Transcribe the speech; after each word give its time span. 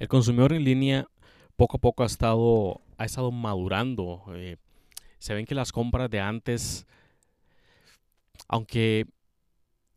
el 0.00 0.08
consumidor 0.08 0.54
en 0.54 0.64
línea 0.64 1.06
poco 1.56 1.76
a 1.76 1.80
poco 1.80 2.02
ha 2.02 2.06
estado, 2.06 2.80
ha 2.96 3.04
estado 3.04 3.30
madurando. 3.30 4.24
Eh, 4.34 4.56
se 5.18 5.34
ven 5.34 5.44
que 5.44 5.54
las 5.54 5.72
compras 5.72 6.08
de 6.08 6.20
antes, 6.20 6.86
aunque 8.48 9.06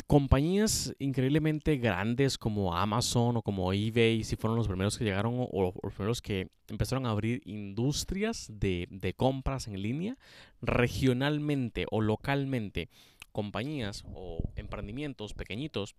compañías 0.05 0.94
increíblemente 1.00 1.78
grandes 1.78 2.38
como 2.38 2.76
Amazon 2.76 3.38
o 3.38 3.42
como 3.42 3.71
eBay, 3.71 4.26
si 4.26 4.36
fueron 4.36 4.58
los 4.58 4.68
primeros 4.68 4.98
que 4.98 5.05
llegaron 5.05 5.36
o, 5.38 5.74
los 5.82 5.94
primeros 5.94 6.22
que 6.22 6.50
empezaron 6.68 7.06
a 7.06 7.12
abrir 7.12 7.42
industrias 7.46 8.48
de, 8.52 8.90
de 8.92 9.14
compras 9.14 9.68
en 9.70 9.82
línea, 9.82 10.18
regionalmente 10.62 11.86
o 11.90 12.02
localmente, 12.02 12.90
compañías 13.32 14.04
o 14.14 14.40
emprendimientos 14.58 15.34
pequeñitos 15.34 15.96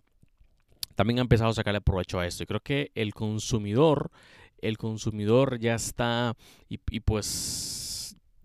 también 0.94 1.18
han 1.18 1.24
empezado 1.24 1.50
a 1.50 1.54
sacarle 1.54 1.80
provecho 1.80 2.18
a 2.18 2.26
esto. 2.26 2.42
Y 2.42 2.46
creo 2.46 2.60
que 2.60 2.90
el 2.94 3.14
consumidor, 3.14 4.10
el 4.58 4.78
consumidor 4.78 5.58
ya 5.58 5.74
está, 5.74 6.36
y, 6.68 6.80
y 6.90 7.00
pues 7.00 7.74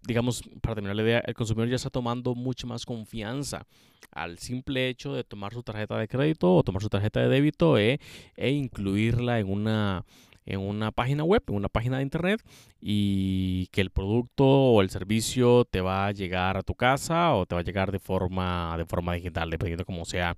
digamos, 0.10 0.42
para 0.62 0.76
terminar 0.76 0.96
la 0.96 1.04
idea, 1.04 1.20
el 1.20 1.36
consumidor 1.36 1.70
ya 1.70 1.76
está 1.76 1.90
tomando 1.90 2.34
mucha 2.34 2.66
más 2.66 2.86
confianza 2.86 3.66
al 4.12 4.40
simple 4.40 4.90
hecho 4.90 5.14
de 5.14 5.24
tomar 5.24 5.54
su 5.54 5.62
tarjeta 5.62 5.98
de 5.98 6.08
crédito 6.08 6.56
o 6.56 6.64
tomar 6.64 6.82
su 6.82 6.90
tarjeta 6.90 7.20
de 7.20 7.30
débito 7.30 7.78
e, 7.78 8.00
e 8.36 8.50
incluirla 8.50 9.40
en 9.40 9.52
una, 9.52 10.06
en 10.46 10.60
una 10.60 10.92
página 10.92 11.24
web, 11.24 11.44
en 11.48 11.56
una 11.56 11.70
página 11.70 11.98
de 11.98 12.04
internet 12.04 12.42
y 12.82 13.68
que 13.68 13.82
el 13.82 13.92
producto 13.92 14.46
o 14.46 14.82
el 14.82 14.90
servicio 14.90 15.66
te 15.66 15.82
va 15.82 16.08
a 16.08 16.12
llegar 16.12 16.58
a 16.58 16.64
tu 16.64 16.74
casa 16.74 17.36
o 17.36 17.46
te 17.46 17.54
va 17.54 17.62
a 17.62 17.64
llegar 17.64 17.92
de 17.92 18.00
forma, 18.00 18.76
de 18.78 18.86
forma 18.86 19.14
digital, 19.14 19.50
dependiendo 19.50 19.86
cómo 19.86 20.06
sea 20.06 20.36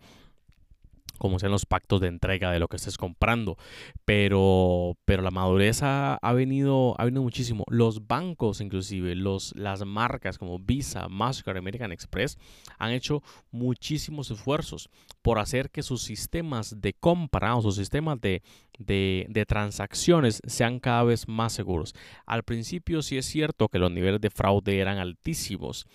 como 1.22 1.38
sean 1.38 1.52
los 1.52 1.68
pactos 1.68 2.02
de 2.02 2.08
entrega 2.08 2.50
de 2.50 2.58
lo 2.58 2.68
que 2.68 2.78
estés 2.78 2.98
comprando. 2.98 3.56
Pero, 4.06 4.98
pero 5.06 5.22
la 5.22 5.30
madurez 5.30 5.84
ha, 5.84 6.18
venido, 6.34 6.96
ha 6.98 7.06
venido 7.06 7.22
muchísimo. 7.22 7.64
Los 7.70 8.08
bancos, 8.08 8.60
inclusive, 8.60 9.14
los, 9.14 9.56
las 9.56 9.86
marcas 9.86 10.40
como 10.40 10.58
Visa, 10.58 11.08
Mastercard, 11.10 11.58
American 11.58 11.92
Express, 11.92 12.40
han 12.80 12.90
hecho 12.90 13.22
muchísimos 13.52 14.32
esfuerzos 14.32 14.90
por 15.22 15.38
hacer 15.38 15.70
que 15.70 15.84
sus 15.84 16.02
sistemas 16.02 16.82
de 16.82 16.94
compra 16.94 17.56
o 17.56 17.62
sus 17.62 17.76
sistemas 17.76 18.20
de, 18.20 18.42
de 18.80 19.46
transacciones 19.48 20.42
sean 20.48 20.80
cada 20.80 21.04
vez 21.04 21.28
más 21.28 21.54
seguros. 21.54 21.94
Al 22.26 22.42
principio 22.42 23.04
sí 23.04 23.20
es 23.20 23.28
cierto 23.28 23.68
que 23.68 23.78
los 23.78 23.92
niveles 23.92 24.22
de 24.22 24.32
fraude 24.32 24.80
eran 24.80 24.98
altísimos 24.98 25.86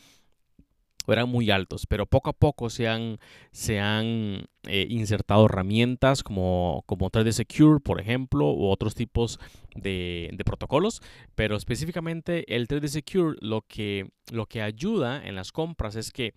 eran 1.12 1.28
muy 1.28 1.50
altos, 1.50 1.86
pero 1.86 2.06
poco 2.06 2.30
a 2.30 2.32
poco 2.32 2.70
se 2.70 2.88
han, 2.88 3.18
se 3.52 3.80
han 3.80 4.46
eh, 4.64 4.86
insertado 4.88 5.46
herramientas 5.46 6.22
como, 6.22 6.82
como 6.86 7.10
3D 7.10 7.32
Secure, 7.32 7.80
por 7.80 8.00
ejemplo, 8.00 8.52
u 8.52 8.68
otros 8.68 8.94
tipos 8.94 9.38
de, 9.74 10.36
protocolos, 10.44 11.02
pero 11.34 11.56
específicamente 11.56 12.54
el 12.54 12.68
3D 12.68 12.88
Secure 12.88 13.36
lo 13.40 13.62
que, 13.62 14.10
lo 14.30 14.46
que 14.46 14.62
ayuda 14.62 15.26
en 15.26 15.34
las 15.34 15.52
compras 15.52 15.96
es 15.96 16.10
que 16.10 16.34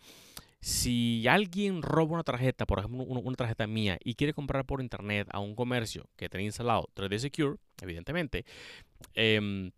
si 0.61 1.25
alguien 1.27 1.81
roba 1.81 2.15
una 2.15 2.23
tarjeta, 2.23 2.65
por 2.65 2.79
ejemplo, 2.79 3.03
una, 3.03 3.35
tarjeta 3.35 3.65
mía, 3.65 3.97
y 4.03 4.15
quiere 4.15 4.33
comprar 4.33 4.65
por 4.65 4.81
internet 4.81 5.27
a 5.31 5.39
un 5.39 5.55
comercio 5.55 6.09
que 6.17 6.27
tiene 6.27 6.45
instalado 6.45 6.89
3D 6.95 7.17
Secure, 7.17 7.57
evidentemente, 7.81 8.45
eh, 9.15 9.71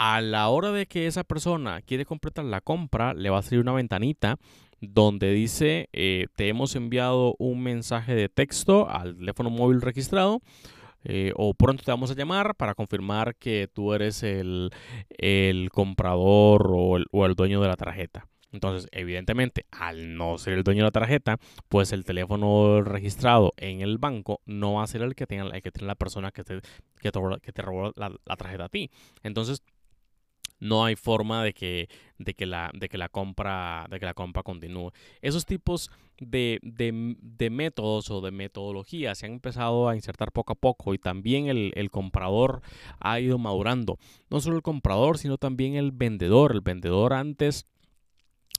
a 0.00 0.20
la 0.20 0.48
hora 0.48 0.70
de 0.70 0.86
que 0.86 1.08
esa 1.08 1.24
persona 1.24 1.82
quiere 1.82 2.04
completar 2.04 2.44
la 2.44 2.60
compra, 2.60 3.14
le 3.14 3.30
va 3.30 3.38
a 3.38 3.42
salir 3.42 3.58
una 3.58 3.72
ventanita 3.72 4.38
donde 4.80 5.32
dice 5.32 5.88
eh, 5.92 6.28
te 6.36 6.46
hemos 6.46 6.76
enviado 6.76 7.34
un 7.40 7.64
mensaje 7.64 8.14
de 8.14 8.28
texto 8.28 8.88
al 8.88 9.16
teléfono 9.16 9.50
móvil 9.50 9.80
registrado 9.80 10.40
eh, 11.02 11.32
o 11.34 11.52
pronto 11.52 11.82
te 11.82 11.90
vamos 11.90 12.12
a 12.12 12.14
llamar 12.14 12.54
para 12.54 12.76
confirmar 12.76 13.34
que 13.34 13.68
tú 13.72 13.92
eres 13.92 14.22
el, 14.22 14.70
comprador 15.72 16.70
o 16.72 16.96
el, 16.96 17.06
o 17.10 17.26
el, 17.26 17.34
dueño 17.34 17.60
de 17.60 17.66
la 17.66 17.76
tarjeta. 17.76 18.28
Entonces, 18.52 18.88
evidentemente, 18.92 19.66
al 19.72 20.16
no 20.16 20.38
ser 20.38 20.54
el 20.54 20.62
dueño 20.62 20.82
de 20.82 20.88
la 20.88 20.92
tarjeta, 20.92 21.38
pues 21.68 21.92
el 21.92 22.04
teléfono 22.04 22.82
registrado 22.82 23.52
en 23.56 23.80
el 23.80 23.98
banco 23.98 24.42
no 24.46 24.74
va 24.74 24.84
a 24.84 24.86
ser 24.86 25.02
el 25.02 25.16
que 25.16 25.26
tenga, 25.26 25.54
el 25.54 25.60
que 25.62 25.72
tiene 25.72 25.88
la 25.88 25.96
persona 25.96 26.30
que 26.30 26.44
te, 26.44 26.60
que 27.00 27.10
te, 27.10 27.62
robó 27.62 27.92
la 27.96 28.36
tarjeta 28.36 28.66
a 28.66 28.68
ti. 28.68 28.90
Entonces, 29.22 29.62
no 30.60 30.84
hay 30.84 30.96
forma 30.96 31.42
de 31.44 31.52
que, 31.52 31.88
de 32.18 32.34
que, 32.34 32.46
la, 32.46 32.70
de 32.74 32.88
que, 32.88 32.98
la, 32.98 33.08
compra, 33.08 33.86
de 33.90 33.98
que 33.98 34.06
la 34.06 34.14
compra 34.14 34.42
continúe. 34.42 34.92
Esos 35.22 35.46
tipos 35.46 35.90
de, 36.20 36.58
de, 36.62 37.50
métodos 37.50 38.10
o 38.10 38.20
de 38.20 38.30
metodologías 38.30 39.18
se 39.18 39.26
han 39.26 39.32
empezado 39.32 39.88
a 39.88 39.94
insertar 39.94 40.32
poco 40.32 40.52
a 40.52 40.56
poco 40.56 40.94
y 40.94 40.98
también 40.98 41.48
el, 41.48 41.72
el 41.76 41.90
comprador 41.90 42.62
ha 43.00 43.20
ido 43.20 43.38
madurando. 43.38 43.98
No 44.30 44.40
solo 44.40 44.56
el 44.56 44.62
comprador, 44.62 45.18
sino 45.18 45.38
también 45.38 45.74
el 45.76 45.92
vendedor. 45.92 46.52
El 46.52 46.60
vendedor 46.60 47.12
antes 47.12 47.66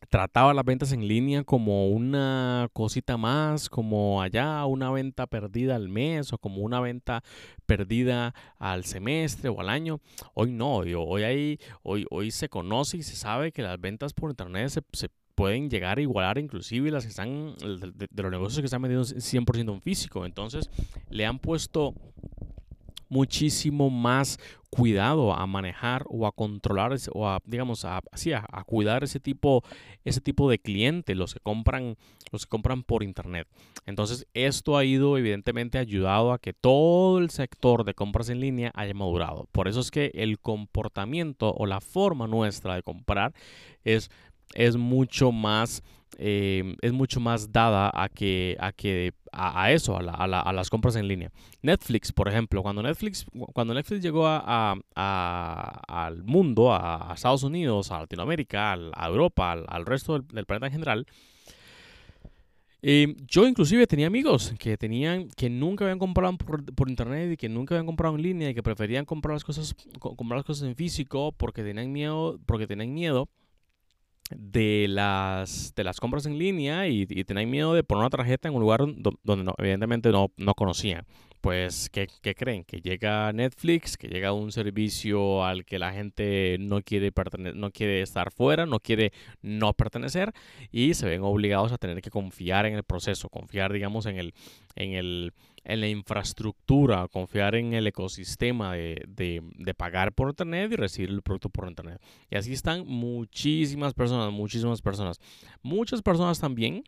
trataba 0.07 0.53
las 0.53 0.65
ventas 0.65 0.91
en 0.91 1.07
línea 1.07 1.43
como 1.43 1.89
una 1.89 2.69
cosita 2.73 3.17
más, 3.17 3.69
como 3.69 4.21
allá 4.21 4.65
una 4.65 4.91
venta 4.91 5.27
perdida 5.27 5.75
al 5.75 5.89
mes 5.89 6.33
o 6.33 6.37
como 6.37 6.61
una 6.61 6.79
venta 6.79 7.23
perdida 7.65 8.33
al 8.57 8.85
semestre 8.85 9.49
o 9.49 9.59
al 9.59 9.69
año. 9.69 9.99
Hoy 10.33 10.51
no, 10.51 10.77
hoy, 10.77 11.23
hay, 11.23 11.59
hoy, 11.83 12.05
hoy 12.09 12.31
se 12.31 12.49
conoce 12.49 12.97
y 12.97 13.03
se 13.03 13.15
sabe 13.15 13.51
que 13.51 13.61
las 13.61 13.79
ventas 13.79 14.13
por 14.13 14.29
internet 14.29 14.69
se, 14.69 15.09
pueden 15.35 15.69
llegar 15.69 15.99
a 15.99 16.01
igualar 16.01 16.37
inclusive 16.37 16.91
las 16.91 17.05
que 17.05 17.11
están 17.11 17.55
de, 17.55 18.07
de 18.11 18.23
los 18.23 18.29
negocios 18.29 18.59
que 18.59 18.65
están 18.65 18.81
vendiendo 18.81 19.07
100% 19.07 19.73
en 19.73 19.81
físico. 19.81 20.25
Entonces 20.25 20.69
le 21.09 21.25
han 21.25 21.39
puesto 21.39 21.95
muchísimo 23.09 23.89
más 23.89 24.39
cuidado 24.69 25.33
a 25.33 25.47
manejar 25.47 26.05
o 26.07 26.27
a 26.27 26.31
controlar 26.31 26.95
o 27.13 27.27
a 27.27 27.39
digamos 27.45 27.85
a, 27.85 27.97
a, 27.97 28.63
cuidar 28.63 29.03
ese 29.03 29.19
tipo 29.19 29.63
ese 30.05 30.21
tipo 30.21 30.49
de 30.49 30.59
clientes 30.59 31.17
los 31.17 31.33
que 31.33 31.39
compran 31.39 31.97
los 32.31 32.45
que 32.45 32.49
compran 32.49 32.83
por 32.83 33.03
internet. 33.03 33.47
Entonces 33.87 34.27
esto 34.33 34.77
ha 34.77 34.85
ido 34.85 35.17
evidentemente 35.17 35.79
ayudado 35.79 36.31
a 36.31 36.39
que 36.39 36.53
todo 36.53 37.17
el 37.17 37.31
sector 37.31 37.83
de 37.83 37.95
compras 37.95 38.29
en 38.29 38.39
línea 38.39 38.71
haya 38.75 38.93
madurado. 38.93 39.47
Por 39.51 39.67
eso 39.67 39.79
es 39.79 39.89
que 39.89 40.11
el 40.13 40.39
comportamiento 40.39 41.51
o 41.53 41.65
la 41.65 41.81
forma 41.81 42.27
nuestra 42.27 42.75
de 42.75 42.83
comprar 42.83 43.33
es 43.83 44.11
es 44.55 44.77
mucho 44.77 45.31
más 45.31 45.83
eh, 46.17 46.75
es 46.81 46.91
mucho 46.91 47.19
más 47.19 47.51
dada 47.51 47.91
a 47.93 48.09
que 48.09 48.57
a 48.59 48.71
que 48.71 49.13
a, 49.31 49.71
eso 49.71 49.97
a, 49.97 50.23
a, 50.23 50.53
las 50.53 50.69
compras 50.69 50.95
en 50.95 51.07
línea. 51.07 51.31
Netflix 51.61 52.11
por 52.11 52.27
ejemplo 52.27 52.63
cuando 52.63 52.81
Netflix 52.81 53.25
cuando 53.53 53.73
Netflix 53.73 54.01
llegó 54.01 54.27
a, 54.27 54.75
al 54.95 56.23
mundo 56.23 56.73
a, 56.73 57.13
Estados 57.13 57.43
Unidos 57.43 57.91
a 57.91 57.99
Latinoamérica 57.99 58.73
a 58.73 59.07
Europa 59.07 59.51
al, 59.51 59.85
resto 59.85 60.19
del, 60.19 60.45
planeta 60.45 60.67
en 60.67 60.71
general 60.71 61.05
eh, 62.81 63.15
yo 63.27 63.45
inclusive 63.45 63.85
tenía 63.87 64.07
amigos 64.07 64.53
que 64.57 64.77
tenían 64.77 65.27
que 65.29 65.49
nunca 65.49 65.83
habían 65.83 65.99
comprado 65.99 66.37
por, 66.37 66.63
por, 66.73 66.89
internet 66.89 67.33
y 67.33 67.37
que 67.37 67.49
nunca 67.49 67.75
habían 67.75 67.85
comprado 67.85 68.15
en 68.15 68.21
línea 68.21 68.49
y 68.49 68.53
que 68.55 68.63
preferían 68.63 69.05
comprar 69.05 69.33
las 69.33 69.43
cosas 69.43 69.75
comprar 69.99 70.37
las 70.37 70.45
cosas 70.45 70.67
en 70.67 70.75
físico 70.75 71.33
porque 71.33 71.61
tenían 71.61 71.91
miedo 71.91 72.39
porque 72.45 72.67
tenían 72.67 72.93
miedo 72.93 73.29
de 74.29 74.87
las, 74.89 75.73
de 75.75 75.83
las 75.83 75.99
compras 75.99 76.25
en 76.25 76.37
línea 76.37 76.87
y, 76.87 77.05
y 77.09 77.23
tenían 77.23 77.49
miedo 77.49 77.73
de 77.73 77.83
poner 77.83 78.01
una 78.01 78.09
tarjeta 78.09 78.47
en 78.47 78.55
un 78.55 78.61
lugar 78.61 78.81
donde 79.23 79.53
evidentemente 79.57 80.11
no, 80.11 80.31
no 80.37 80.53
conocían. 80.53 81.05
Pues, 81.41 81.89
¿qué, 81.89 82.07
¿qué, 82.21 82.35
creen? 82.35 82.65
Que 82.65 82.81
llega 82.81 83.31
Netflix, 83.31 83.97
que 83.97 84.09
llega 84.09 84.33
un 84.33 84.51
servicio 84.51 85.45
al 85.45 85.63
que 85.63 85.79
la 85.79 85.93
gente 85.93 86.57
no 86.59 86.81
quiere, 86.81 87.13
no 87.55 87.71
quiere 87.71 88.01
estar 88.01 88.31
fuera, 88.31 88.65
no 88.65 88.81
quiere 88.81 89.13
no 89.41 89.73
pertenecer 89.73 90.33
y 90.69 90.95
se 90.95 91.07
ven 91.07 91.21
obligados 91.23 91.71
a 91.71 91.77
tener 91.77 92.01
que 92.01 92.09
confiar 92.09 92.65
en 92.65 92.75
el 92.75 92.83
proceso, 92.83 93.29
confiar, 93.29 93.71
digamos, 93.71 94.05
en 94.05 94.17
el, 94.17 94.33
en 94.75 94.93
el, 94.93 95.33
en 95.69 95.81
la 95.81 95.87
infraestructura, 95.87 97.07
confiar 97.07 97.55
en 97.55 97.73
el 97.73 97.85
ecosistema 97.85 98.73
de, 98.73 99.05
de, 99.07 99.73
pagar 99.75 100.13
por 100.13 100.29
internet 100.29 100.71
y 100.71 100.75
recibir 100.75 101.09
el 101.11 101.21
producto 101.21 101.49
por 101.49 101.67
internet. 101.67 102.01
Y 102.29 102.35
así 102.35 102.53
están 102.53 102.87
muchísimas 102.87 103.93
personas, 103.93 104.33
muchísimas 104.33 104.81
personas. 104.81 105.19
Muchas 105.61 106.01
personas 106.01 106.39
también 106.39 106.83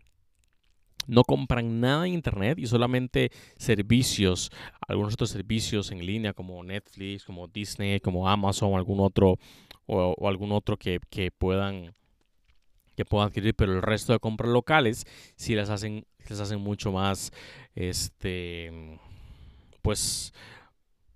no 1.07 1.24
compran 1.24 1.80
nada 1.80 2.07
en 2.07 2.13
internet 2.13 2.57
y 2.57 2.66
solamente 2.66 3.31
servicios, 3.56 4.50
algunos 4.88 5.13
otros 5.13 5.30
servicios 5.30 5.92
en 5.92 6.06
línea 6.06 6.33
como 6.33 6.63
Netflix, 6.63 7.24
como 7.24 7.48
Disney, 7.48 8.00
como 8.00 8.28
Amazon, 8.28 8.74
algún 8.74 9.00
otro 9.00 9.38
o, 9.86 10.28
algún 10.28 10.51
otro 10.51 10.78
que, 10.78 11.00
que, 11.10 11.31
puedan 11.31 11.94
que 12.96 13.06
puedan 13.06 13.28
adquirir, 13.28 13.56
pero 13.56 13.74
el 13.74 13.82
resto 13.82 14.14
de 14.14 14.20
compras 14.20 14.52
locales 14.52 15.06
sí 15.36 15.56
las 15.56 15.70
hacen 15.70 16.06
les 16.30 16.40
hacen 16.40 16.62
mucho 16.62 16.92
más, 16.92 17.32
este, 17.76 19.00
pues, 19.82 20.34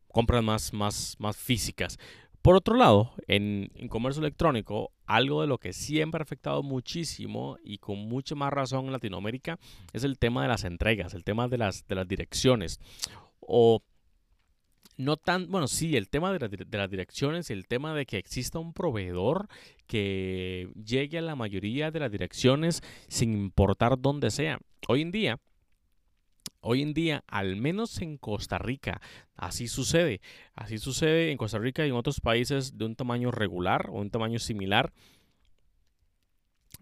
compras 0.07 0.43
más, 0.43 0.73
más, 0.73 1.15
más 1.19 1.37
físicas. 1.37 1.97
Por 2.41 2.55
otro 2.55 2.75
lado, 2.75 3.11
en, 3.27 3.71
comercio 3.89 4.21
electrónico, 4.21 4.91
algo 5.07 5.41
de 5.41 5.47
lo 5.47 5.57
que 5.57 5.73
siempre 5.73 6.21
ha 6.21 6.23
afectado 6.23 6.61
muchísimo 6.61 7.57
y 7.63 7.79
con 7.79 7.97
mucha 8.07 8.35
más 8.35 8.53
razón 8.53 8.85
en 8.85 8.91
Latinoamérica 8.91 9.57
es 9.93 10.03
el 10.03 10.19
tema 10.19 10.43
de 10.43 10.49
las 10.49 10.63
entregas, 10.63 11.15
el 11.15 11.23
tema 11.23 11.47
de 11.47 11.57
las, 11.57 11.87
de 11.87 11.95
las 11.95 12.07
direcciones. 12.07 12.79
O 13.39 13.81
no 14.97 15.17
tan, 15.17 15.49
bueno, 15.49 15.67
sí, 15.67 15.95
el 15.97 16.09
tema 16.09 16.31
de, 16.31 16.47
de, 16.47 16.77
las 16.77 16.89
direcciones, 16.89 17.49
el 17.49 17.67
tema 17.67 17.93
de 17.93 18.05
que 18.05 18.17
exista 18.17 18.59
un 18.59 18.73
proveedor 18.73 19.47
que 19.87 20.69
llegue 20.83 21.17
a 21.17 21.21
la 21.21 21.35
mayoría 21.35 21.91
de 21.91 21.99
las 21.99 22.11
direcciones 22.11 22.81
sin 23.07 23.33
importar 23.33 23.99
dónde 23.99 24.31
sea. 24.31 24.59
Hoy 24.87 25.01
en 25.01 25.11
día, 25.11 25.39
Hoy 26.67 26.81
en 26.81 26.95
día, 26.95 27.23
al 27.27 27.57
menos 27.57 28.01
en 28.01 28.17
Costa 28.17 28.57
Rica, 28.57 28.99
así 29.35 29.67
sucede. 29.67 30.19
Así 30.55 30.79
sucede 30.79 31.29
en 31.29 31.37
Costa 31.37 31.59
Rica 31.59 31.85
y 31.85 31.89
en 31.89 31.95
otros 31.95 32.19
países 32.19 32.75
de 32.75 32.85
un 32.85 32.95
tamaño 32.95 33.29
regular 33.29 33.87
o 33.91 34.01
un 34.01 34.09
tamaño 34.09 34.39
similar. 34.39 34.91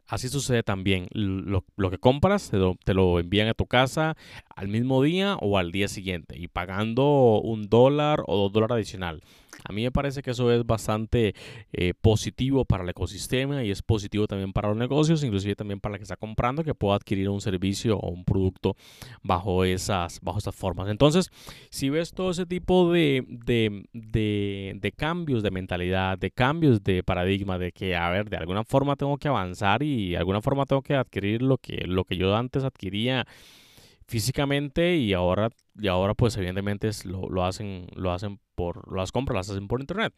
Así 0.08 0.30
sucede 0.30 0.64
también. 0.64 1.08
Lo, 1.12 1.64
que 1.90 1.98
compras 1.98 2.50
te 2.50 2.58
lo, 2.58 2.76
te 2.84 2.94
lo, 2.94 3.20
envían 3.20 3.48
a 3.48 3.54
tu 3.54 3.66
casa 3.66 4.16
al 4.56 4.68
mismo 4.68 5.02
día 5.02 5.38
o 5.40 5.58
al 5.58 5.72
día 5.72 5.88
siguiente 5.88 6.38
y 6.38 6.48
pagando 6.48 7.40
un 7.42 7.70
dólar 7.70 8.24
o 8.28 8.38
dos 8.38 8.52
dólares 8.52 8.76
adicional. 8.76 9.22
A 9.64 9.72
mí 9.72 9.84
me 9.84 9.92
parece 9.92 10.22
que 10.22 10.32
eso 10.32 10.52
es 10.52 10.66
bastante 10.66 11.36
eh, 11.72 11.94
positivo 12.00 12.66
para 12.66 12.84
el 12.84 12.90
ecosistema 12.90 13.64
y 13.64 13.72
es 13.72 13.82
positivo 13.82 14.28
también 14.28 14.52
para 14.52 14.70
los 14.70 14.78
negocios, 14.78 15.24
inclusive 15.24 15.56
también 15.56 15.80
para 15.80 15.96
el 15.96 16.00
que 16.00 16.04
está 16.04 16.16
comprando, 16.16 16.64
que 16.64 16.76
pueda 16.76 16.96
adquirir 16.96 17.30
un 17.30 17.42
servicio 17.42 17.98
o 17.98 18.10
un 18.10 18.26
producto 18.26 18.76
bajo 19.22 19.64
esas, 19.64 20.20
bajo 20.22 20.40
esas 20.40 20.56
formas. 20.56 20.90
Entonces, 20.90 21.30
si 21.70 21.90
ves 21.90 22.12
todo 22.12 22.32
ese 22.32 22.46
tipo 22.46 22.92
de, 22.92 23.26
de, 23.28 23.86
de, 23.94 24.74
de 24.80 24.92
cambios 24.92 25.44
de 25.44 25.52
mentalidad, 25.52 26.18
de 26.18 26.32
cambios 26.32 26.84
de 26.84 27.04
paradigma, 27.04 27.58
de 27.58 27.72
que, 27.72 27.96
a 27.96 28.10
ver, 28.10 28.30
de 28.30 28.38
alguna 28.38 28.64
forma 28.64 28.96
tengo 28.96 29.18
que 29.18 29.28
avanzar 29.28 29.84
y 29.84 30.12
de 30.12 30.18
alguna 30.18 30.42
forma 30.42 30.66
tengo 30.66 30.82
que 30.82 30.96
adquirir 30.96 31.42
lo 31.42 31.58
que, 31.58 31.86
lo 31.88 32.04
que 32.04 32.18
yo 32.18 32.36
antes 32.36 32.64
adquiría 32.64 33.26
físicamente 34.08 34.98
y 34.98 35.14
ahora, 35.14 35.50
y 35.80 35.88
ahora 35.88 36.14
pues 36.14 36.36
evidentemente 36.38 36.90
lo, 37.06 37.30
lo, 37.30 37.46
hacen, 37.46 37.88
lo 37.96 38.12
hacen 38.12 38.40
por, 38.56 38.96
las 38.96 39.12
compras 39.12 39.36
las 39.36 39.50
hacen 39.50 39.68
por 39.68 39.80
internet. 39.80 40.14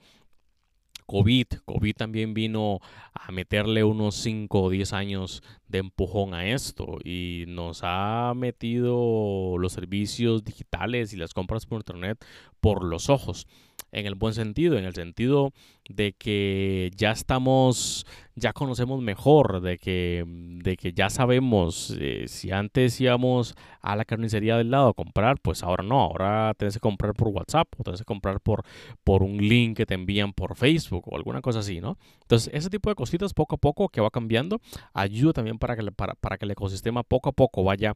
COVID, 1.05 1.45
COVID 1.65 1.95
también 1.95 2.33
vino 2.33 2.79
a 3.13 3.31
meterle 3.31 3.83
unos 3.83 4.15
5 4.15 4.63
o 4.63 4.69
10 4.71 4.93
años 4.93 5.43
de 5.67 5.77
empujón 5.79 6.33
a 6.33 6.47
esto 6.47 6.97
y 7.03 7.45
nos 7.47 7.81
ha 7.83 8.33
metido 8.35 9.57
los 9.59 9.73
servicios 9.73 10.43
digitales 10.43 11.13
y 11.13 11.17
las 11.17 11.33
compras 11.33 11.67
por 11.67 11.77
internet 11.77 12.25
por 12.59 12.83
los 12.83 13.09
ojos 13.09 13.45
en 13.91 14.05
el 14.05 14.15
buen 14.15 14.33
sentido, 14.33 14.77
en 14.77 14.85
el 14.85 14.93
sentido 14.93 15.53
de 15.87 16.13
que 16.13 16.91
ya 16.95 17.11
estamos, 17.11 18.05
ya 18.35 18.51
conocemos 18.51 19.01
mejor, 19.01 19.61
de 19.61 19.77
que, 19.77 20.23
de 20.27 20.75
que 20.77 20.93
ya 20.93 21.09
sabemos, 21.09 21.95
eh, 21.99 22.25
si 22.27 22.51
antes 22.51 22.99
íbamos 22.99 23.55
a 23.81 23.95
la 23.95 24.03
carnicería 24.03 24.57
del 24.57 24.71
lado 24.71 24.89
a 24.89 24.93
comprar, 24.93 25.39
pues 25.39 25.63
ahora 25.63 25.83
no, 25.83 26.01
ahora 26.01 26.53
tienes 26.57 26.73
que 26.73 26.79
comprar 26.79 27.13
por 27.13 27.29
WhatsApp 27.29 27.67
o 27.77 27.83
tienes 27.83 28.01
que 28.01 28.05
comprar 28.05 28.41
por, 28.41 28.63
por 29.03 29.23
un 29.23 29.37
link 29.37 29.77
que 29.77 29.85
te 29.85 29.93
envían 29.93 30.33
por 30.33 30.55
Facebook 30.55 31.05
o 31.07 31.15
alguna 31.15 31.41
cosa 31.41 31.59
así, 31.59 31.79
¿no? 31.79 31.97
Entonces, 32.21 32.51
ese 32.53 32.69
tipo 32.69 32.89
de 32.89 32.95
cositas 32.95 33.33
poco 33.33 33.55
a 33.55 33.57
poco 33.57 33.89
que 33.89 34.01
va 34.01 34.09
cambiando 34.09 34.59
ayuda 34.93 35.33
también 35.33 35.57
para 35.59 35.75
que, 35.75 35.91
para, 35.91 36.15
para 36.15 36.37
que 36.37 36.45
el 36.45 36.51
ecosistema 36.51 37.03
poco 37.03 37.29
a 37.29 37.31
poco 37.31 37.63
vaya, 37.63 37.95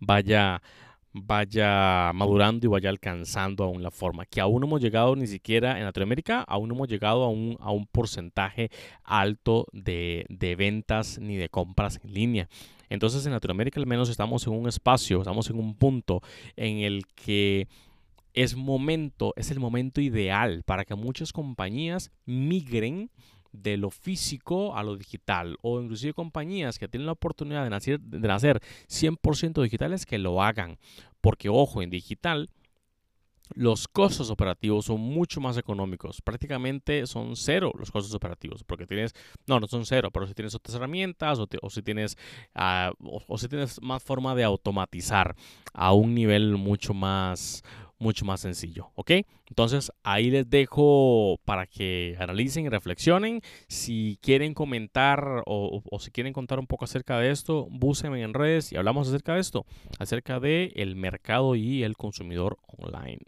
vaya 0.00 0.60
vaya 1.12 2.10
madurando 2.14 2.66
y 2.66 2.70
vaya 2.70 2.90
alcanzando 2.90 3.64
aún 3.64 3.82
la 3.82 3.90
forma. 3.90 4.26
Que 4.26 4.40
aún 4.40 4.60
no 4.60 4.66
hemos 4.66 4.80
llegado 4.80 5.14
ni 5.16 5.26
siquiera 5.26 5.78
en 5.78 5.84
Latinoamérica, 5.84 6.42
aún 6.42 6.68
no 6.68 6.74
hemos 6.74 6.88
llegado 6.88 7.24
a 7.24 7.28
un, 7.28 7.56
a 7.60 7.70
un 7.70 7.86
porcentaje 7.86 8.70
alto 9.04 9.66
de, 9.72 10.26
de 10.28 10.56
ventas 10.56 11.18
ni 11.18 11.36
de 11.36 11.48
compras 11.48 12.00
en 12.02 12.14
línea. 12.14 12.48
Entonces 12.88 13.24
en 13.26 13.32
Latinoamérica 13.32 13.80
al 13.80 13.86
menos 13.86 14.08
estamos 14.08 14.46
en 14.46 14.52
un 14.52 14.68
espacio, 14.68 15.18
estamos 15.18 15.48
en 15.50 15.58
un 15.58 15.74
punto 15.74 16.20
en 16.56 16.78
el 16.78 17.06
que 17.06 17.68
es 18.34 18.56
momento, 18.56 19.32
es 19.36 19.50
el 19.50 19.60
momento 19.60 20.00
ideal 20.00 20.62
para 20.64 20.84
que 20.84 20.94
muchas 20.94 21.32
compañías 21.32 22.10
migren 22.24 23.10
de 23.52 23.76
lo 23.76 23.90
físico 23.90 24.76
a 24.76 24.82
lo 24.82 24.96
digital 24.96 25.56
o 25.62 25.80
inclusive 25.80 26.14
compañías 26.14 26.78
que 26.78 26.88
tienen 26.88 27.06
la 27.06 27.12
oportunidad 27.12 27.64
de 27.64 27.70
nacer, 27.70 28.00
de 28.00 28.28
nacer 28.28 28.60
100% 28.88 29.62
digitales 29.62 30.06
que 30.06 30.18
lo 30.18 30.42
hagan. 30.42 30.78
Porque 31.20 31.48
ojo, 31.48 31.82
en 31.82 31.90
digital 31.90 32.50
los 33.54 33.88
costos 33.88 34.30
operativos 34.30 34.86
son 34.86 35.00
mucho 35.00 35.40
más 35.40 35.56
económicos. 35.56 36.20
Prácticamente 36.22 37.06
son 37.06 37.36
cero 37.36 37.72
los 37.78 37.90
costos 37.90 38.14
operativos. 38.14 38.64
Porque 38.64 38.86
tienes, 38.86 39.14
no, 39.46 39.60
no 39.60 39.66
son 39.66 39.84
cero, 39.84 40.10
pero 40.10 40.26
si 40.26 40.34
tienes 40.34 40.54
otras 40.54 40.74
herramientas 40.76 41.38
o, 41.38 41.70
si, 41.70 41.82
tienes, 41.82 42.16
ah, 42.54 42.92
o, 43.00 43.38
si 43.38 43.48
tienes 43.48 43.80
más 43.82 44.02
forma 44.02 44.34
de 44.34 44.44
automatizar 44.44 45.34
a 45.72 45.92
un 45.92 46.14
nivel 46.14 46.56
mucho 46.56 46.94
más, 46.94 47.62
mucho 48.02 48.24
más 48.24 48.40
sencillo, 48.40 48.90
¿ok? 48.96 49.12
Entonces 49.48 49.92
ahí 50.02 50.30
les 50.30 50.50
dejo 50.50 51.40
para 51.44 51.66
que 51.66 52.16
analicen 52.18 52.66
y 52.66 52.68
reflexionen. 52.68 53.40
Si 53.68 54.18
quieren 54.20 54.54
comentar 54.54 55.42
o, 55.46 55.82
si 56.00 56.10
quieren 56.10 56.32
contar 56.32 56.58
un 56.58 56.66
poco 56.66 56.84
acerca 56.84 57.18
de 57.18 57.30
esto, 57.30 57.68
búsquenme 57.70 58.22
en 58.22 58.34
redes 58.34 58.72
y 58.72 58.76
hablamos 58.76 59.08
acerca 59.08 59.34
de 59.34 59.40
esto, 59.40 59.64
acerca 59.98 60.40
de 60.40 60.72
el 60.74 60.96
mercado 60.96 61.54
y 61.54 61.84
el 61.84 61.96
consumidor 61.96 62.58
online. 62.66 63.20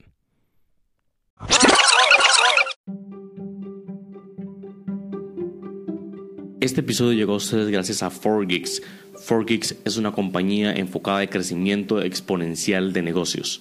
Este 6.61 6.81
episodio 6.81 7.13
llegó 7.13 7.35
a 7.35 7.37
ustedes 7.37 7.69
gracias 7.69 8.03
a 8.03 8.11
4Geeks. 8.11 8.83
4Geeks 9.29 9.77
es 9.85 9.97
una 9.99 10.13
compañía 10.13 10.73
enfocada 10.73 11.23
en 11.23 11.29
crecimiento 11.29 12.03
exponencial 12.03 12.93
de 12.93 13.03
negocios. 13.03 13.61